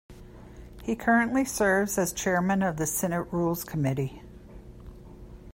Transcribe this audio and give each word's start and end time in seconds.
He 0.81 0.95
currently 0.95 1.45
serves 1.45 1.99
as 1.99 2.11
Chairman 2.11 2.63
of 2.63 2.77
the 2.77 2.87
Senate 2.87 3.27
Rules 3.31 3.63
Committee. 3.63 4.23